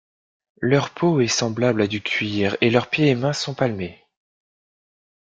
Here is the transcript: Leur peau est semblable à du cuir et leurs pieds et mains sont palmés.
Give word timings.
Leur 0.61 0.89
peau 0.95 1.21
est 1.21 1.27
semblable 1.27 1.79
à 1.79 1.85
du 1.85 2.01
cuir 2.01 2.57
et 2.61 2.71
leurs 2.71 2.89
pieds 2.89 3.09
et 3.09 3.13
mains 3.13 3.33
sont 3.33 3.53
palmés. 3.53 4.03